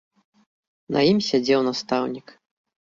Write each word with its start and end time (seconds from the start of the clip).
На 0.95 0.99
ім 1.11 1.19
сядзеў 1.29 1.59
настаўнік. 1.71 2.27